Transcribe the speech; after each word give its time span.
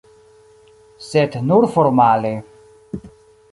Sed 1.09 1.35
nur 1.51 1.67
formale. 1.75 2.35